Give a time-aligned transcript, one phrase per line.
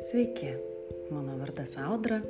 [0.00, 0.56] Sveiki,
[1.12, 2.22] mano vardas Audra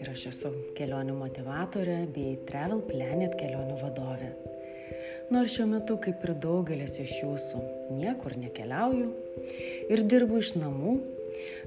[0.00, 0.48] ir aš esu
[0.78, 4.30] kelionių motivatorė bei Travel Planet kelionių vadovė.
[5.28, 7.60] Nors šiuo metu, kaip ir daugelis iš jūsų,
[8.00, 9.12] niekur nekeliauju
[9.92, 10.96] ir dirbu iš namų,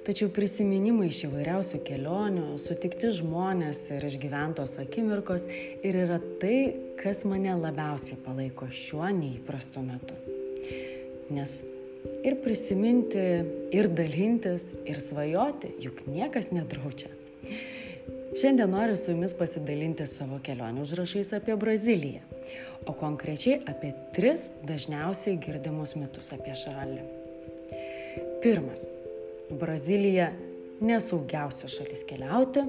[0.05, 5.45] tačiau prisiminimai iš įvairiausių kelionių, sutikti žmonės ir išgyventos akimirkos
[5.85, 6.57] ir yra tai,
[7.01, 10.17] kas mane labiausiai palaiko šiuo neįprastu metu.
[11.31, 11.59] Nes
[12.25, 13.25] ir prisiminti,
[13.73, 17.11] ir dalintis, ir svajoti, juk niekas nedraučia.
[18.39, 22.23] Šiandien noriu su jumis pasidalinti savo kelionių užrašais apie Braziliją,
[22.87, 27.03] o konkrečiai apie tris dažniausiai girdimus mitus apie šalį.
[28.41, 28.87] Pirmas.
[29.59, 30.31] Brazilija
[30.81, 32.63] nesaugiausia šalis keliauti.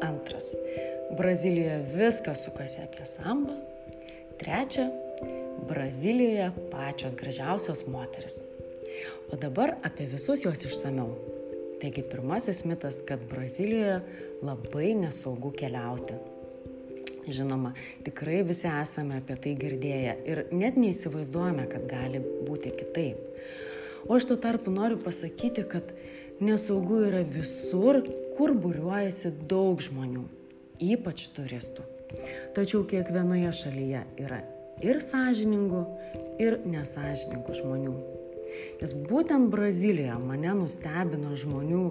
[0.00, 0.54] Antras.
[1.18, 3.58] Brazilijoje viskas sukasi apie sambą.
[4.38, 4.88] Trečia
[5.68, 8.42] Brazilijoje pačios gražiausios moteris.
[9.32, 11.14] O dabar apie visus juos išsameu.
[11.80, 14.00] Taigi pirmasis mitas, kad Brazilijoje
[14.42, 16.14] labai nesaugu keliauti.
[17.28, 17.72] Žinoma,
[18.04, 23.20] tikrai visi esame apie tai girdėję ir net neįsivaizduojame, kad gali būti kitaip.
[24.08, 25.94] O aš tuo tarpu noriu pasakyti, kad
[26.40, 28.02] nesaugu yra visur,
[28.36, 30.24] kur būriuojasi daug žmonių,
[30.82, 31.86] ypač turistų.
[32.54, 34.42] Tačiau kiekvienoje šalyje yra
[34.84, 35.84] ir sąžiningų,
[36.42, 37.94] ir nesažiningų žmonių.
[38.80, 41.84] Nes būtent Brazilijoje mane nustebino žmonių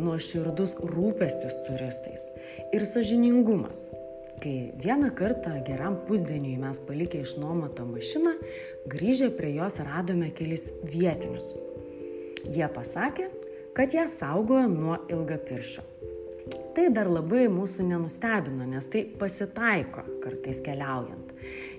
[0.00, 2.30] nuoširdus rūpestis turistais
[2.74, 3.86] ir sažiningumas.
[4.42, 8.34] Kai vieną kartą geram pusdieniui mes palikę išnuomotą mašiną,
[8.90, 11.52] grįžę prie jos radome kelis vietinius.
[12.44, 13.30] Jie pasakė,
[13.76, 15.86] kad ją saugojo nuo ilgapiršio.
[16.74, 21.24] Tai dar labai mūsų nenustebino, nes tai pasitaiko kartais keliaujant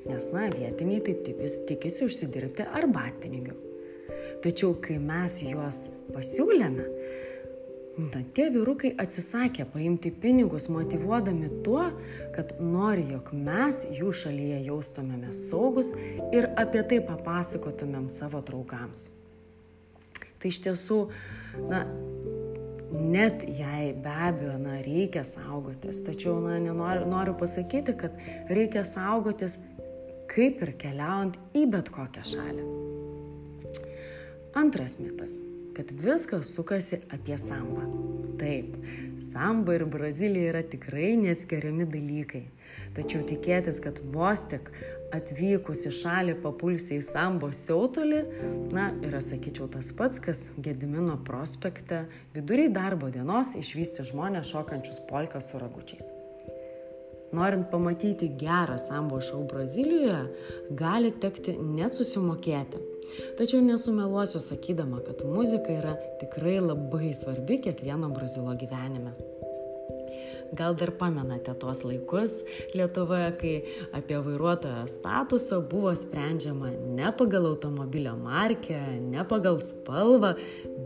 [0.05, 3.55] nes, na, vietiniai taip tipis, tikisi užsidirbti arbatpinigių.
[4.45, 6.85] Tačiau, kai mes juos pasiūlėme,
[7.97, 11.85] na, tie vyrukai atsisakė paimti pinigus, motivuodami tuo,
[12.35, 15.93] kad nori, jog mes jų šalyje jaustumėmės saugus
[16.35, 19.07] ir apie tai papasakotumėm savo draugams.
[20.39, 20.99] Tai iš tiesų,
[21.71, 21.85] na,
[22.91, 28.19] net jei be abejo, na, reikia saugotis, tačiau, na, nenoriu, noriu pasakyti, kad
[28.51, 29.59] reikia saugotis
[30.31, 32.69] kaip ir keliaujant į bet kokią šalį.
[34.55, 35.39] Antras mitas
[35.75, 37.85] kad viskas sukasi apie sambą.
[38.39, 38.75] Taip,
[39.21, 42.43] samba ir Brazilija yra tikrai neatskiriami dalykai.
[42.95, 44.69] Tačiau tikėtis, kad vos tik
[45.15, 48.21] atvykus į šalį papulsi į sambo siautulį,
[48.75, 55.43] na, yra, sakyčiau, tas pats, kas Gedimino prospekte viduriai darbo dienos išvysti žmonės šokančius polką
[55.43, 56.11] su ragučiais.
[57.35, 60.21] Norint pamatyti gerą sambo šou Brazilijoje,
[60.79, 62.79] gali tekti net susimokėti.
[63.37, 69.15] Tačiau nesumeluosiu sakydama, kad muzika yra tikrai labai svarbi kiekvieno brazilo gyvenime.
[70.55, 72.37] Gal dar pamenate tuos laikus
[72.77, 73.53] Lietuvoje, kai
[73.97, 80.35] apie vairuotojo statusą buvo sprendžiama ne pagal automobilio markę, ne pagal spalvą,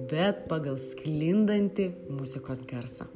[0.09, 3.09] bet pagal sklindantį muzikos garsą.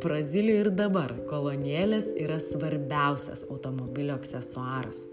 [0.00, 5.04] Brazilijoje ir dabar kolonėlės yra svarbiausias automobilio aksesuaras.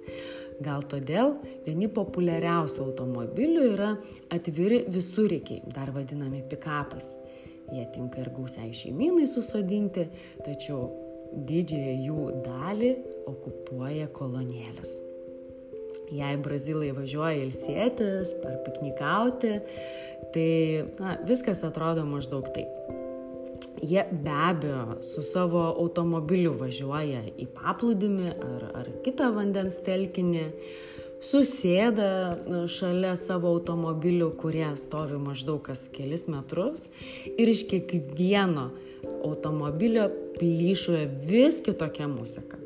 [0.63, 1.35] Gal todėl
[1.67, 3.91] vieni populiariausių automobilių yra
[4.33, 7.17] atviri visurikiai, dar vadinami pikapais.
[7.69, 10.07] Jie tinka ir gausiai šeimynai susodinti,
[10.45, 10.87] tačiau
[11.47, 12.91] didžiąją jų dalį
[13.29, 14.95] okupuoja kolonėlės.
[16.15, 19.57] Jei brazilai važiuoja ilsėtis, ar piknikauti,
[20.33, 20.51] tai
[21.01, 23.06] na, viskas atrodo maždaug taip
[23.81, 30.45] jie be abejo su savo automobiliu važiuoja į paplūdimį ar, ar kitą vandens telkinį,
[31.23, 32.09] susėda
[32.69, 36.87] šalia savo automobilių, kurie stovi maždaug kas kelis metrus
[37.37, 38.69] ir iš kiekvieno
[39.25, 40.07] automobilio
[40.37, 42.59] plyšuoja vis kitokia muzika.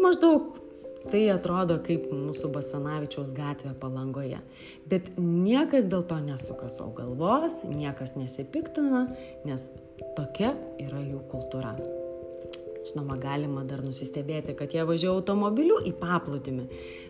[0.00, 0.59] Maždaug
[1.08, 4.42] Tai atrodo kaip mūsų Basanavičiaus gatvė palangoje.
[4.90, 9.06] Bet niekas dėl to nesuka savo galvos, niekas nesipiktina,
[9.48, 9.70] nes
[10.18, 10.52] tokia
[10.82, 11.72] yra jų kultūra.
[12.90, 16.64] Žinoma, galima dar nusistebėti, kad jie važiuoja automobiliu į paplūdimį,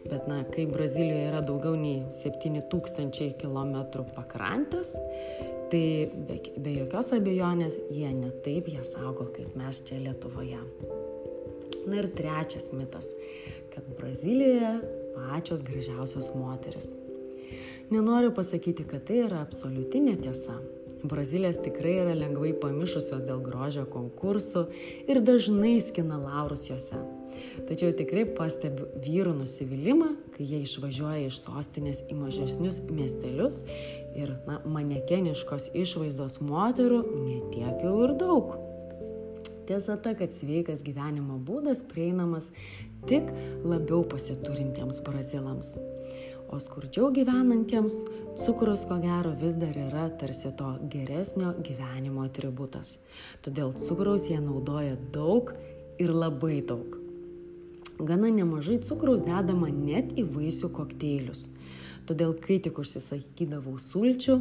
[0.06, 4.96] bet, na, kai Brazilijoje yra daugiau nei 7000 km pakrantės,
[5.70, 10.58] tai be, be jokios abejonės jie netaip ją saugo, kaip mes čia Lietuvoje.
[11.86, 13.08] Na ir trečias mitas
[13.74, 14.74] kad Brazilijoje
[15.14, 16.92] pačios gražiausios moteris.
[17.90, 20.60] Nenoriu pasakyti, kad tai yra absoliuti netiesa.
[21.00, 24.66] Brazilės tikrai yra lengvai pamišusios dėl grožio konkursų
[25.08, 27.00] ir dažnai skina laurus juose.
[27.68, 33.62] Tačiau tikrai pastebiu vyrų nusivylimą, kai jie išvažiuoja iš sostinės į mažesnius miestelius
[34.18, 38.58] ir na, manekeniškos išvaizdos moterų netiek jau ir daug.
[39.70, 42.48] Tiesa ta, kad sveikas gyvenimo būdas prieinamas
[43.06, 43.28] tik
[43.62, 45.68] labiau pasiturintiems brazilams.
[46.50, 48.00] O skurdžiau gyvenantiems
[48.42, 52.96] cukrus, ko gero, vis dar yra tarsi to geresnio gyvenimo atributas.
[53.46, 55.54] Todėl cukraus jie naudoja daug
[56.02, 56.98] ir labai daug.
[58.02, 61.46] Gana nemažai cukraus dedama net į vaisių kokteilius.
[62.10, 64.34] Todėl, kai tik užsisakydavau sulčių,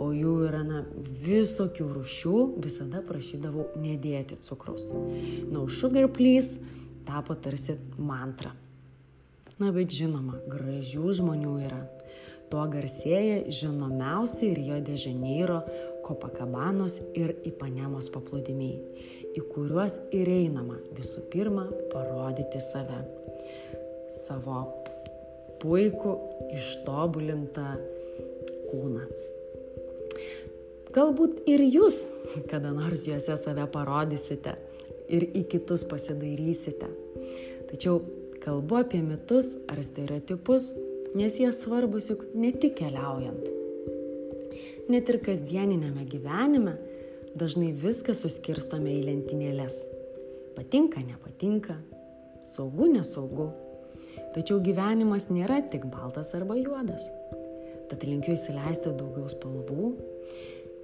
[0.00, 0.78] o jų yra na,
[1.20, 4.86] visokių rušių, visada prašydavau nedėti cukraus.
[5.52, 6.56] No sugar please
[7.04, 8.54] tapo tarsi mantra.
[9.60, 11.82] Na, bet žinoma, gražių žmonių yra.
[12.48, 15.60] Tuo garsėja žinomiausi Rio de Janeiro,
[16.02, 18.80] Kopakabanos ir Ipanemos paplūdimiai,
[19.36, 23.04] į kuriuos ir einama visų pirma parodyti save.
[24.24, 24.64] Savo
[25.62, 26.14] puikų,
[26.58, 27.68] ištobulintą
[28.70, 29.06] kūną.
[30.92, 32.02] Galbūt ir jūs
[32.50, 34.56] kada nors juose save parodysite
[35.08, 36.88] ir į kitus pasidairysite.
[37.70, 38.02] Tačiau
[38.42, 40.72] kalbu apie mitus ar stereotipus,
[41.16, 43.48] nes jie svarbus juk ne tik keliaujant.
[44.92, 46.76] Net ir kasdieninėme gyvenime
[47.38, 49.78] dažnai viską suskirstome į lentynėlės.
[50.52, 51.78] Patinka, nepatinka,
[52.52, 53.48] saugu, nesaugu
[54.32, 57.04] Tačiau gyvenimas nėra tik baltas arba juodas.
[57.90, 59.90] Tad linkiu įsileisti daugiau spalvų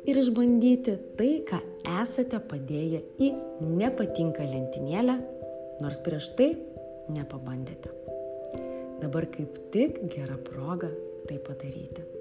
[0.08, 1.62] ir išbandyti tai, ką
[2.02, 3.32] esate padėję į
[3.64, 5.16] nepatinka lentynėlę,
[5.80, 6.50] nors prieš tai
[7.14, 7.94] nepabandėte.
[9.00, 10.92] Dabar kaip tik gera proga
[11.28, 12.17] tai padaryti.